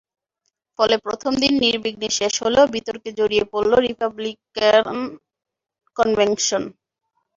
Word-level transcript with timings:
ফলে 0.79 0.95
প্রথম 1.05 1.31
দিন 1.41 1.53
নির্বিঘ্নে 1.63 2.09
শেষ 2.19 2.33
হলেও 2.43 2.65
বিতর্কে 2.75 3.09
জড়িয়ে 3.19 3.45
পড়ল 3.51 3.71
রিপাবলিকান 3.87 4.97
কনভেনশন। 5.97 6.63